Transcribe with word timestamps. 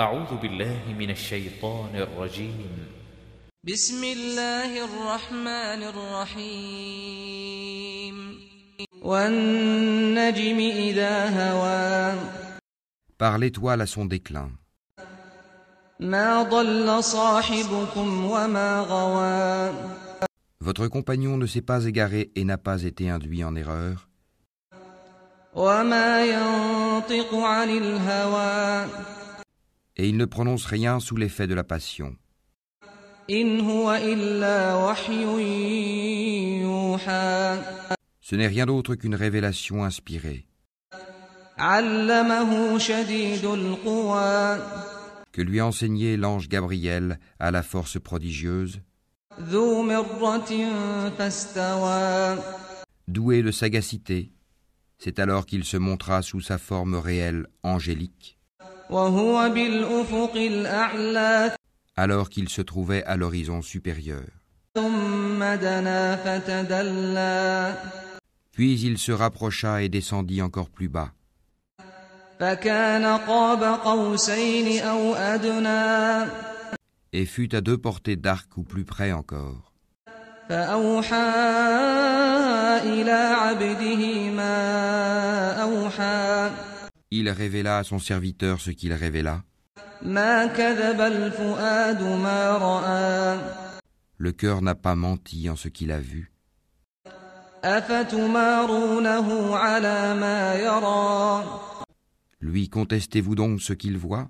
أعوذ 0.00 0.36
بالله 0.42 0.92
من 0.98 1.10
الشيطان 1.10 1.96
الرجيم 1.96 2.68
بسم 3.64 4.04
الله 4.04 4.84
الرحمن 4.84 5.82
الرحيم 6.36 7.36
والنجم 9.02 10.58
إذا 10.60 11.14
هوى 11.32 12.14
Par 13.16 13.38
l'étoile 13.38 13.80
à 13.80 13.86
son 13.86 14.04
déclin. 14.04 14.50
ما 16.00 16.42
ضل 16.42 17.04
صاحبكم 17.04 18.24
وما 18.24 18.80
غوى 18.80 19.72
Votre 20.60 20.88
compagnon 20.88 21.38
ne 21.38 21.46
s'est 21.46 21.62
pas 21.62 21.86
égaré 21.86 22.30
et 22.36 22.44
n'a 22.44 22.58
pas 22.58 22.82
été 22.82 23.08
induit 23.08 23.44
en 23.44 23.56
erreur, 23.56 24.06
وما 25.54 26.24
ينطق 26.24 27.34
عن 27.34 27.70
الهوى 27.70 28.86
et 29.96 30.08
il 30.08 30.16
ne 30.16 30.24
prononce 30.24 30.66
rien 30.66 31.00
sous 31.00 31.16
l'effet 31.16 31.46
de 31.46 31.54
la 31.54 31.64
passion. 31.64 32.16
Ce 38.20 38.34
n'est 38.34 38.46
rien 38.46 38.66
d'autre 38.66 38.94
qu'une 38.94 39.14
révélation 39.14 39.84
inspirée. 39.84 40.46
Que 45.32 45.42
lui 45.42 45.60
a 45.60 45.66
enseigné 45.66 46.16
l'ange 46.16 46.48
Gabriel 46.48 47.18
à 47.38 47.50
la 47.50 47.62
force 47.62 47.98
prodigieuse. 48.00 48.80
Doué 53.08 53.42
de 53.42 53.50
sagacité, 53.50 54.32
c'est 54.98 55.18
alors 55.18 55.46
qu'il 55.46 55.64
se 55.64 55.76
montra 55.76 56.22
sous 56.22 56.40
sa 56.40 56.58
forme 56.58 56.94
réelle 56.94 57.46
angélique 57.62 58.35
alors 61.96 62.28
qu'il 62.28 62.48
se 62.48 62.62
trouvait 62.62 63.04
à 63.04 63.16
l'horizon 63.16 63.62
supérieur. 63.62 64.24
Puis 68.52 68.80
il 68.80 68.98
se 68.98 69.12
rapprocha 69.12 69.82
et 69.82 69.88
descendit 69.88 70.42
encore 70.42 70.70
plus 70.70 70.88
bas. 70.88 71.12
Et 77.12 77.24
fut 77.24 77.54
à 77.54 77.60
deux 77.62 77.78
portées 77.78 78.16
d'arc 78.16 78.56
ou 78.58 78.62
plus 78.62 78.84
près 78.84 79.12
encore 79.12 79.72
il 87.10 87.28
révéla 87.30 87.78
à 87.78 87.84
son 87.84 87.98
serviteur 87.98 88.60
ce 88.60 88.70
qu'il 88.70 88.92
révéla. 88.92 89.42
Le 94.18 94.32
cœur 94.32 94.62
n'a 94.62 94.74
pas 94.74 94.94
menti 94.94 95.48
en 95.48 95.56
ce 95.56 95.68
qu'il 95.68 95.92
a 95.92 96.00
vu. 96.00 96.32
Lui 102.40 102.68
contestez-vous 102.68 103.34
donc 103.34 103.60
ce 103.60 103.72
qu'il 103.72 103.98
voit? 103.98 104.28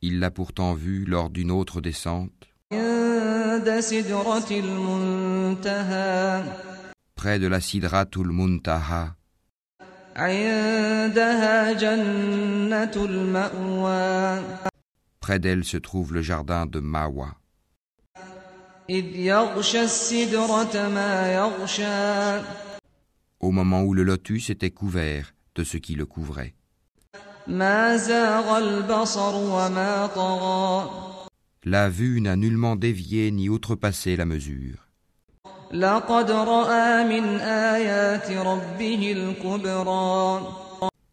Il 0.00 0.18
l'a 0.20 0.30
pourtant 0.30 0.74
vu 0.74 1.04
lors 1.04 1.30
d'une 1.30 1.50
autre 1.50 1.80
descente 1.80 2.32
près 7.18 7.40
de 7.40 7.48
la 7.48 7.60
Sidratul 7.60 8.30
Muntaha. 8.30 9.16
Près 15.20 15.38
d'elle 15.40 15.64
se 15.64 15.76
trouve 15.78 16.14
le 16.14 16.22
jardin 16.22 16.64
de 16.66 16.78
Mawa. 16.78 17.34
Au 23.40 23.50
moment 23.50 23.82
où 23.82 23.94
le 23.94 24.04
lotus 24.04 24.50
était 24.50 24.70
couvert 24.70 25.34
de 25.56 25.64
ce 25.64 25.76
qui 25.76 25.96
le 25.96 26.06
couvrait. 26.06 26.54
La 31.64 31.88
vue 31.88 32.20
n'a 32.20 32.36
nullement 32.36 32.76
dévié 32.76 33.32
ni 33.32 33.48
outrepassé 33.48 34.14
la 34.14 34.24
mesure. 34.24 34.87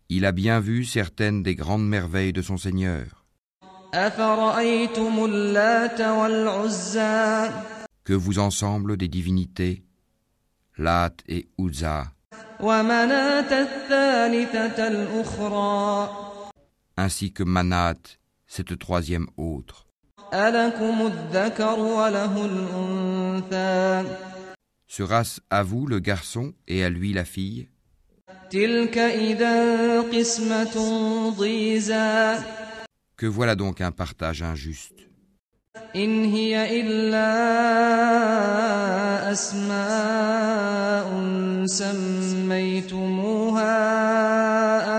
Il 0.09 0.25
a 0.25 0.31
bien 0.31 0.59
vu 0.61 0.85
certaines 0.85 1.43
des 1.43 1.55
grandes 1.55 1.85
merveilles 1.85 2.31
de 2.31 2.41
son 2.41 2.55
Seigneur. 2.55 3.25
Que 8.03 8.13
vous 8.13 8.39
ensemble 8.39 8.95
des 8.97 9.07
divinités, 9.09 9.83
Lat 10.77 11.11
et 11.27 11.47
Uzza. 11.57 12.05
Ainsi 16.97 17.33
que 17.33 17.43
Manat, 17.43 17.93
cette 18.47 18.79
troisième 18.79 19.27
autre. 19.35 19.85
Sera-ce 24.94 25.41
à 25.50 25.62
vous 25.62 25.86
le 25.86 25.98
garçon 26.00 26.52
et 26.66 26.84
à 26.84 26.91
lui 26.91 27.12
la 27.12 27.24
fille 27.24 27.68
تلك 28.50 28.98
إذا 28.98 30.00
قسمة 30.00 30.76
ضيزى 31.38 32.38
Que 33.16 33.26
voilà 33.26 33.54
donc 33.54 33.80
un 33.80 33.92
partage 33.92 34.42
injuste. 34.42 35.06
إن 35.96 36.24
هي 36.24 36.80
إلا 36.80 37.30
أسماء 39.32 41.06
سميتموها 41.66 43.10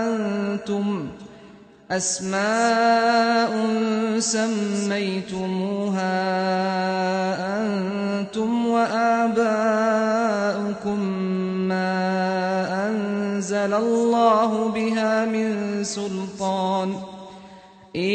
أنتم 0.06 1.08
أسماء 1.90 3.52
سميتموها 4.18 6.12
أنتم 7.58 8.66
وآباؤكم 8.66 9.75
أنزل 13.46 13.74
الله 13.74 14.68
بها 14.68 15.24
من 15.26 15.84
سلطان 15.84 16.88
إن 17.96 18.14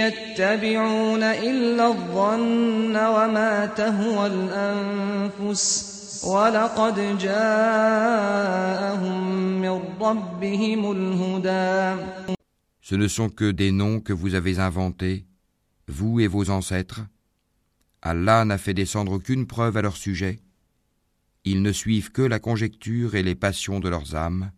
يتبعون 0.00 1.22
إلا 1.22 1.86
الظن 1.88 2.96
وما 2.96 3.66
تهوى 3.66 4.26
الأنفس 4.26 5.96
ولقد 6.24 7.18
جاءهم 7.18 8.40
من 9.60 9.80
ربهم 10.00 10.92
الهدى 10.92 11.96
Ce 12.80 12.94
ne 12.94 13.08
sont 13.08 13.28
que 13.28 13.50
des 13.50 13.72
noms 13.72 13.98
que 13.98 14.12
vous 14.12 14.36
avez 14.36 14.60
inventés, 14.60 15.26
vous 15.88 16.20
et 16.20 16.28
vos 16.28 16.50
ancêtres. 16.50 17.00
Allah 18.00 18.44
n'a 18.44 18.58
fait 18.58 18.74
descendre 18.74 19.10
aucune 19.10 19.48
preuve 19.48 19.76
à 19.76 19.82
leur 19.82 19.96
sujet. 19.96 20.38
Ils 21.44 21.62
ne 21.62 21.72
suivent 21.72 22.12
que 22.12 22.22
la 22.22 22.38
conjecture 22.38 23.16
et 23.16 23.24
les 23.24 23.34
passions 23.34 23.80
de 23.80 23.88
leurs 23.88 24.14
âmes, 24.14 24.52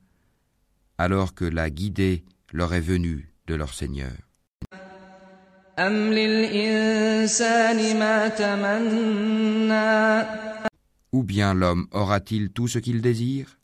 alors 1.04 1.34
que 1.34 1.44
la 1.44 1.70
guidée 1.70 2.24
leur 2.54 2.74
est 2.74 2.88
venue 2.94 3.34
de 3.48 3.56
leur 3.56 3.74
Seigneur. 3.74 4.16
Ou 11.12 11.24
bien 11.24 11.54
l'homme 11.54 11.88
aura-t-il 11.92 12.52
tout 12.52 12.70
ce 12.70 12.80
qu'il 12.80 13.02
désire? 13.02 13.60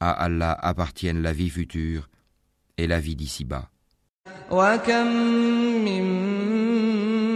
À 0.00 0.10
Allah 0.26 0.52
appartiennent 0.60 1.22
la 1.22 1.32
vie 1.32 1.48
future 1.48 2.08
et 2.76 2.86
la 2.86 3.00
vie 3.00 3.16
d'ici-bas. 3.16 3.70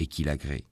et 0.00 0.06
qu'il 0.06 0.28
agrée. 0.28 0.64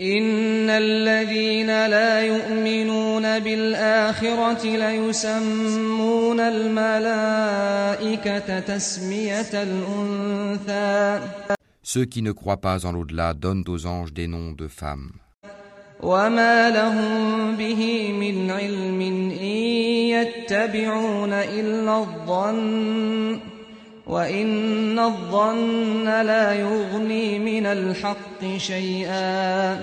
إن 0.00 0.70
الذين 0.70 1.86
لا 1.86 2.20
يؤمنون 2.20 3.38
بالآخرة 3.38 4.64
ليسمون 4.76 6.40
الملائكة 6.40 7.60
تسمية 8.60 9.62
الأنثى 9.62 11.20
Ceux 11.86 12.06
qui 12.06 12.22
ne 12.22 12.32
croient 12.32 12.60
pas 12.60 12.86
en 12.86 12.92
l'au-delà 12.92 13.34
donnent 13.34 13.64
aux 13.68 13.86
anges 13.86 14.12
des 14.12 14.26
noms 14.26 14.52
de 14.52 14.66
femmes. 14.68 15.12
وما 16.02 16.70
لهم 16.70 17.56
به 17.56 18.12
من 18.12 18.50
علم 18.50 19.00
إن 19.40 19.54
يتبعون 20.10 21.32
إلا 21.32 21.98
الظن 21.98 23.40
وإن 24.08 24.98
الظن 24.98 26.04
لا 26.04 26.52
يغني 26.52 27.38
من 27.38 27.66
الحق 27.66 28.56
شيئا 28.56 29.78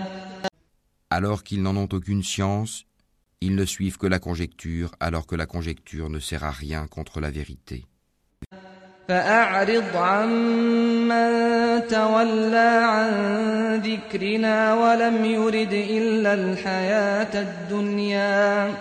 Alors 1.14 1.44
qu'ils 1.44 1.62
n'en 1.62 1.76
ont 1.76 1.90
aucune 1.92 2.24
science, 2.24 2.86
ils 3.42 3.56
ne 3.56 3.66
suivent 3.66 3.98
que 3.98 4.08
la 4.08 4.20
conjecture, 4.20 4.92
alors 5.02 5.28
que 5.28 5.36
la 5.36 5.46
conjecture 5.46 6.10
ne 6.10 6.20
sert 6.20 6.46
à 6.46 6.52
rien 6.52 6.88
contre 6.88 7.20
la 7.20 7.32
vérité. 7.32 7.86
فأعرض 9.08 9.96
عمن 9.96 11.32
تولى 11.88 12.72
عن 12.84 13.12
ذكرنا 13.82 14.74
ولم 14.74 15.26
يرد 15.26 15.74
إلا 15.74 16.34
الحياة 16.34 17.42
الدنيا 17.42 18.72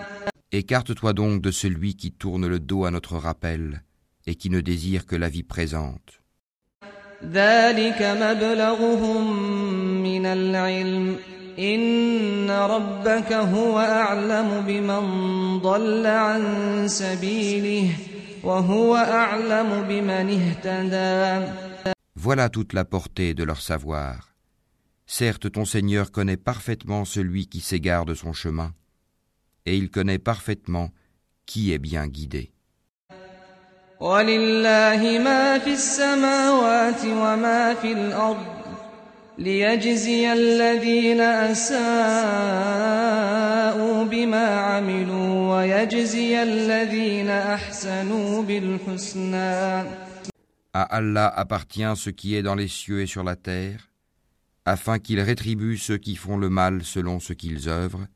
Écarte-toi 0.52 1.12
donc 1.12 1.42
de 1.42 1.50
celui 1.50 1.94
qui 1.94 2.10
tourne 2.12 2.46
le 2.46 2.58
dos 2.58 2.84
à 2.84 2.90
notre 2.90 3.16
rappel 3.16 3.82
et 4.26 4.34
qui 4.34 4.50
ne 4.50 4.60
désire 4.60 5.06
que 5.06 5.16
la 5.16 5.28
vie 5.28 5.42
présente. 5.42 6.20
ذلك 7.24 8.02
مبلغهم 8.02 9.22
من 10.02 10.26
العلم 10.26 11.16
إن 11.58 12.50
ربك 12.50 13.32
هو 13.32 13.78
أعلم 13.78 14.64
بمن 14.66 15.04
ضل 15.58 16.06
عن 16.06 16.88
سبيله 16.88 17.90
وهو 18.44 18.96
أعلم 18.96 19.84
بمن 19.88 20.40
اهتدى 20.40 21.52
Voilà 22.16 22.50
toute 22.50 22.74
la 22.74 22.84
portée 22.84 23.32
de 23.34 23.44
leur 23.44 23.60
savoir. 23.62 24.34
Certes, 25.06 25.50
ton 25.50 25.64
Seigneur 25.64 26.12
connaît 26.12 26.36
parfaitement 26.36 27.04
celui 27.04 27.46
qui 27.46 27.60
s'égare 27.60 28.04
de 28.04 28.14
son 28.14 28.32
chemin, 28.32 28.74
et 29.64 29.76
il 29.76 29.90
connaît 29.90 30.18
parfaitement 30.18 30.90
qui 31.46 31.72
est 31.72 31.78
bien 31.78 32.06
guidé. 32.08 32.52
ولله 34.00 35.18
ما 35.18 35.58
في 35.58 35.72
السماوات 35.72 37.04
وما 37.04 37.74
في 37.74 37.92
الأرض 37.92 38.60
ليجزي 39.38 40.32
الذين 40.32 41.20
أساءوا 41.20 41.80
بما 44.04 44.60
عملوا 44.60 45.56
ويجزي 45.56 46.42
الذين 46.42 47.28
أحسنوا 47.30 48.42
بالحسنى 48.42 49.84
À 50.72 50.82
Allah 50.82 51.26
appartient 51.26 51.96
ce 51.96 52.10
qui 52.10 52.36
est 52.36 52.42
dans 52.42 52.54
les 52.54 52.68
cieux 52.68 53.00
et 53.00 53.06
sur 53.06 53.24
la 53.24 53.34
terre, 53.34 53.90
afin 54.64 55.00
qu'il 55.00 55.20
rétribue 55.20 55.76
ceux 55.76 55.98
qui 55.98 56.14
font 56.14 56.36
le 56.36 56.48
mal 56.48 56.84
selon 56.84 57.18
ce 57.18 57.32
qu'ils 57.32 57.68
œuvrent, 57.68 58.06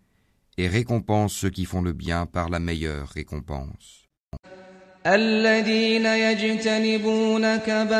et 0.57 0.69
récompense 0.69 1.33
ceux 1.33 1.51
qui 1.51 1.65
font 1.65 1.83
le 1.83 1.93
bien 1.93 2.27
par 2.27 2.49
la 2.49 2.61
meilleure 2.61 3.09
récompense. 3.09 4.05
الذين 5.08 6.06
يجتنبون 6.06 7.56
كبائر 7.58 8.00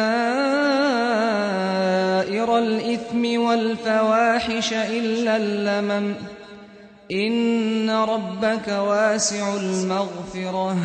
الإثم 2.58 3.42
والفواحش 3.42 4.74
إلا 4.74 5.38
اللمم. 5.38 6.14
إن 7.12 7.90
ربك 7.90 8.68
واسع 8.68 9.56
المغفرة. 9.56 10.78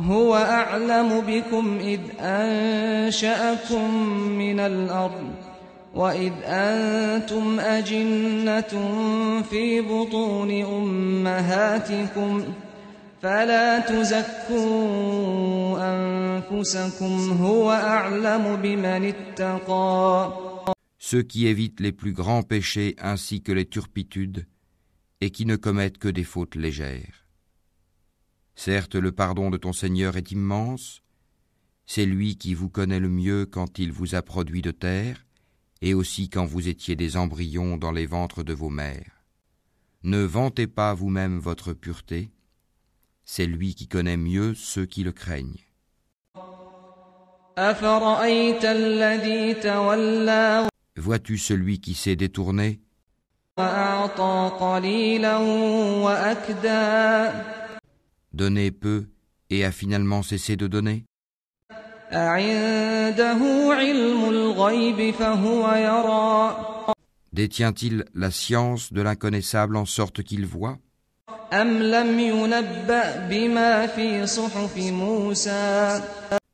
هو 0.00 0.36
أعلم 0.36 1.20
بكم 1.20 1.78
إذ 1.80 2.00
أنشأكم 2.20 3.94
من 4.28 4.60
الأرض 4.60 5.30
وإذ 5.94 6.32
أنتم 6.44 7.60
أجنة 7.60 8.90
في 9.50 9.80
بطون 9.80 10.64
أمهاتكم. 10.64 12.44
فلا 13.21 13.79
تزكوا 13.79 14.53
أنفسكم 15.79 17.31
هو 17.31 17.71
أعلم 17.71 18.55
بمن 18.55 19.05
اتقى 19.05 20.43
Ceux 20.97 21.23
qui 21.23 21.47
évitent 21.47 21.81
les 21.81 21.91
plus 21.91 22.13
grands 22.13 22.43
péchés 22.43 22.95
ainsi 22.97 23.41
que 23.41 23.51
les 23.51 23.65
turpitudes, 23.65 24.47
et 25.19 25.31
qui 25.31 25.45
ne 25.45 25.57
commettent 25.57 25.97
que 25.97 26.07
des 26.07 26.23
fautes 26.23 26.55
légères. 26.55 27.27
Certes, 28.55 28.95
le 28.95 29.11
pardon 29.11 29.49
de 29.49 29.57
ton 29.57 29.73
Seigneur 29.73 30.15
est 30.17 30.31
immense, 30.31 31.03
c'est 31.85 32.05
lui 32.05 32.37
qui 32.37 32.53
vous 32.53 32.69
connaît 32.69 32.99
le 32.99 33.09
mieux 33.09 33.45
quand 33.45 33.79
il 33.79 33.91
vous 33.91 34.15
a 34.15 34.21
produit 34.21 34.61
de 34.61 34.71
terre, 34.71 35.25
et 35.81 35.93
aussi 35.93 36.29
quand 36.29 36.45
vous 36.45 36.67
étiez 36.69 36.95
des 36.95 37.17
embryons 37.17 37.77
dans 37.77 37.91
les 37.91 38.05
ventres 38.05 38.43
de 38.43 38.53
vos 38.53 38.69
mères. 38.69 39.25
Ne 40.03 40.23
vantez 40.23 40.67
pas 40.67 40.93
vous-même 40.93 41.37
votre 41.39 41.73
pureté, 41.73 42.31
c'est 43.30 43.44
lui 43.44 43.74
qui 43.74 43.86
connaît 43.86 44.16
mieux 44.16 44.54
ceux 44.54 44.86
qui 44.86 45.04
le 45.04 45.12
craignent. 45.12 45.60
Vois-tu 50.96 51.36
celui 51.36 51.78
qui 51.78 51.94
s'est 51.94 52.16
détourné? 52.16 52.80
Donner 58.32 58.70
peu 58.70 59.06
et 59.50 59.64
a 59.64 59.72
finalement 59.72 60.22
cessé 60.22 60.56
de 60.56 60.66
donner? 60.66 61.04
Détient-il 67.34 68.04
la 68.14 68.30
science 68.30 68.92
de 68.92 69.02
l'inconnaissable 69.02 69.76
en 69.76 69.84
sorte 69.84 70.22
qu'il 70.22 70.46
voit? 70.46 70.78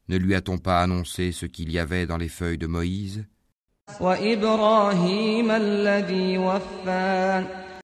Ne 0.09 0.17
lui 0.17 0.35
a-t-on 0.35 0.59
pas 0.59 0.83
annoncé 0.83 1.33
ce 1.33 1.47
qu'il 1.47 1.73
y 1.73 1.79
avait 1.81 2.07
dans 2.07 2.17
les 2.17 2.29
feuilles 2.29 2.59
de 2.59 2.69
Moïse 2.69 3.25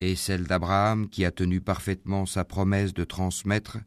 Et 0.00 0.16
celle 0.16 0.44
d'Abraham 0.44 1.08
qui 1.08 1.24
a 1.24 1.30
tenu 1.30 1.60
parfaitement 1.60 2.26
sa 2.26 2.44
promesse 2.44 2.94
de 2.94 3.04
transmettre 3.04 3.78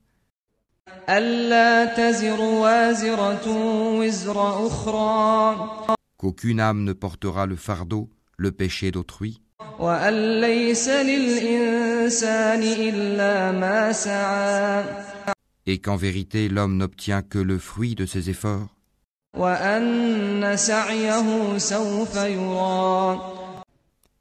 Qu'aucune 6.17 6.59
âme 6.59 6.83
ne 6.83 6.93
portera 6.93 7.45
le 7.45 7.55
fardeau, 7.55 8.09
le 8.37 8.51
péché 8.51 8.91
d'autrui. 8.91 9.41
Et 15.65 15.79
qu'en 15.79 15.95
vérité 15.95 16.49
l'homme 16.49 16.77
n'obtient 16.77 17.21
que 17.21 17.39
le 17.39 17.57
fruit 17.57 17.95
de 17.95 18.05
ses 18.05 18.29
efforts. 18.29 18.67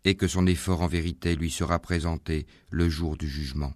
Et 0.04 0.14
que 0.14 0.26
son 0.28 0.46
effort 0.46 0.82
en 0.82 0.86
vérité 0.86 1.34
lui 1.36 1.50
sera 1.50 1.78
présenté 1.78 2.46
le 2.70 2.88
jour 2.88 3.16
du 3.16 3.28
jugement. 3.28 3.72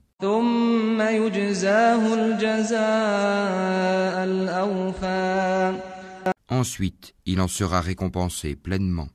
Ensuite, 6.49 7.15
il 7.27 7.41
en 7.41 7.49
sera 7.49 7.81
récompensé 7.81 8.57
pleinement. 8.57 9.09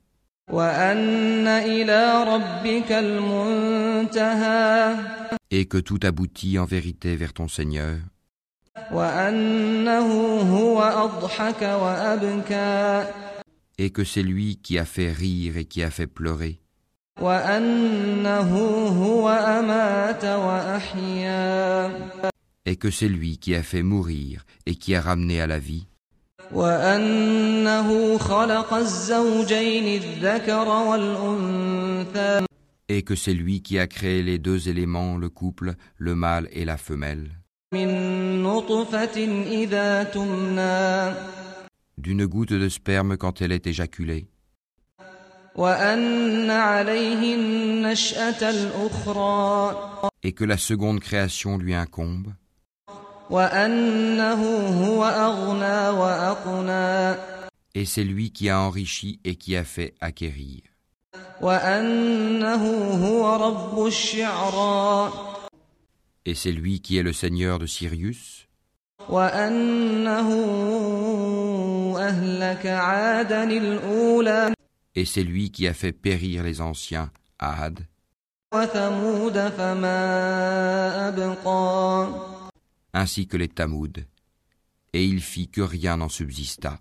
Et 5.49 5.65
que 5.65 5.77
tout 5.77 5.99
aboutit 6.03 6.59
en 6.59 6.65
vérité 6.65 7.15
vers 7.15 7.31
ton 7.31 7.47
Seigneur. 7.47 7.97
Et 13.77 13.89
que 13.91 14.03
c'est 14.03 14.23
lui 14.23 14.57
qui 14.57 14.77
a 14.77 14.83
fait 14.85 15.11
rire 15.11 15.55
et 15.55 15.65
qui 15.65 15.83
a 15.83 15.89
fait 15.89 16.07
pleurer. 16.07 16.59
Et 22.65 22.75
que 22.75 22.91
c'est 22.91 23.07
lui 23.07 23.37
qui 23.37 23.55
a 23.55 23.63
fait 23.63 23.83
mourir 23.83 24.45
et 24.65 24.75
qui 24.75 24.95
a 24.95 25.01
ramené 25.01 25.39
à 25.39 25.47
la 25.47 25.59
vie. 25.59 25.87
وأنه 26.52 28.18
خلق 28.18 28.74
الزوجين 28.74 30.02
الذكر 30.02 30.68
والأنثى 30.68 32.46
et 32.88 33.02
que 33.02 33.16
c'est 33.16 33.34
lui 33.34 33.62
qui 33.62 33.80
a 33.80 33.88
créé 33.88 34.22
les 34.22 34.38
deux 34.38 34.68
éléments, 34.68 35.16
le 35.16 35.28
couple, 35.28 35.74
le 35.98 36.14
mâle 36.14 36.48
et 36.52 36.64
la 36.64 36.76
femelle, 36.76 37.32
من 37.74 38.42
نطفة 38.42 39.24
إذا 39.50 40.02
تمنى 40.02 41.14
d'une 41.98 42.26
goutte 42.26 42.52
de 42.52 42.68
sperme 42.68 43.16
quand 43.16 43.42
elle 43.42 43.52
est 43.52 43.66
éjaculée, 43.66 44.28
وأن 45.56 46.50
عليه 46.50 47.34
النشأة 47.34 48.50
الأخرى 48.50 49.76
et 50.22 50.32
que 50.32 50.44
la 50.44 50.56
seconde 50.58 51.00
création 51.00 51.58
lui 51.58 51.74
incombe, 51.74 52.32
Et 57.73 57.85
c'est 57.85 58.03
lui 58.03 58.31
qui 58.31 58.49
a 58.49 58.59
enrichi 58.59 59.21
et 59.23 59.35
qui 59.35 59.55
a 59.55 59.63
fait 59.63 59.93
acquérir. 60.01 60.59
Et 66.25 66.35
c'est 66.35 66.51
lui 66.51 66.81
qui 66.81 66.97
est 66.97 67.03
le 67.03 67.13
seigneur 67.13 67.57
de 67.57 67.65
Sirius. 67.65 68.47
Et 74.95 75.05
c'est 75.05 75.23
lui 75.23 75.51
qui 75.51 75.67
a 75.67 75.73
fait 75.73 75.93
périr 75.93 76.43
les 76.43 76.59
anciens, 76.59 77.09
à 77.39 77.69
ainsi 82.93 83.27
que 83.27 83.37
les 83.37 83.47
Tamouds, 83.47 84.03
et 84.93 85.05
il 85.05 85.21
fit 85.21 85.49
que 85.49 85.61
rien 85.61 85.97
n'en 85.97 86.09
subsista. 86.09 86.79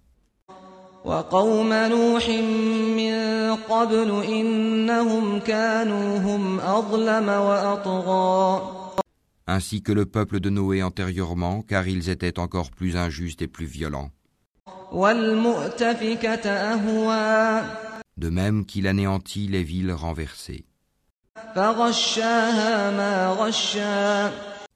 ainsi 9.51 9.83
que 9.83 9.93
le 9.93 10.07
peuple 10.07 10.39
de 10.41 10.51
Noé 10.51 10.83
antérieurement, 10.83 11.63
car 11.63 11.89
ils 11.89 12.09
étaient 12.09 12.39
encore 12.39 12.71
plus 12.71 12.97
injustes 12.97 13.43
et 13.43 13.49
plus 13.49 13.67
violents. 13.67 14.11
De 18.17 18.29
même 18.29 18.65
qu'il 18.65 18.87
anéantit 18.87 19.49
les 19.49 19.65
villes 19.65 19.93
renversées 19.93 20.65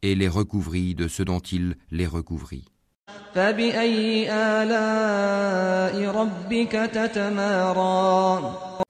et 0.05 0.15
les 0.15 0.29
recouvrit 0.29 0.95
de 0.95 1.09
ce 1.09 1.23
dont 1.23 1.41
il 1.41 1.77
les 1.91 2.07
recouvrit. 2.07 2.67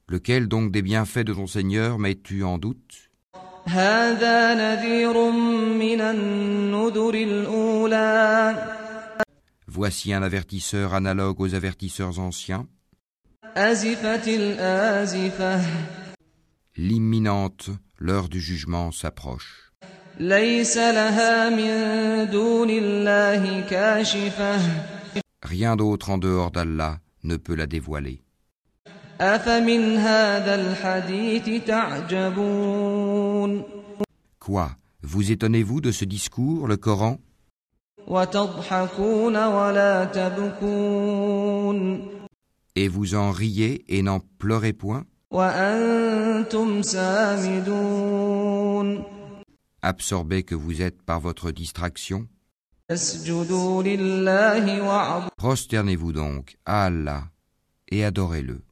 Lequel 0.09 0.49
donc 0.49 0.73
des 0.73 0.83
bienfaits 0.83 1.21
de 1.21 1.33
ton 1.33 1.47
Seigneur 1.47 2.01
mets-tu 2.01 2.43
en 2.43 2.59
doute? 2.59 3.11
Voici 9.69 10.13
un 10.13 10.23
avertisseur 10.23 10.95
analogue 10.95 11.41
aux 11.41 11.55
avertisseurs 11.55 12.19
anciens. 12.19 12.67
L'imminente, 16.77 17.71
l'heure 17.99 18.29
du 18.29 18.41
jugement 18.41 18.91
s'approche. 18.91 19.64
Rien 25.43 25.77
d'autre 25.77 26.11
en 26.11 26.19
dehors 26.19 26.51
d'Allah 26.53 26.99
ne 27.25 27.37
peut 27.37 27.57
la 27.57 27.67
dévoiler. 27.67 28.23
Quoi 34.41 34.71
Vous 35.03 35.33
étonnez-vous 35.33 35.81
de 35.81 35.91
ce 35.91 36.05
discours, 36.05 36.69
le 36.69 36.77
Coran? 36.77 37.19
Et 42.77 42.89
vous 42.89 43.15
en 43.15 43.31
riez 43.31 43.85
et 43.89 44.03
n'en 44.03 44.21
pleurez 44.39 44.73
point? 44.73 45.05
absorbé 49.85 50.43
que 50.43 50.55
vous 50.55 50.83
êtes 50.83 51.03
par 51.03 51.21
votre 51.21 51.51
distraction 51.51 52.27
Prosternez-vous 55.37 56.13
donc 56.13 56.57
à 56.67 56.85
Allah 56.85 57.25
et 57.89 58.05
adorez-le. 58.05 58.63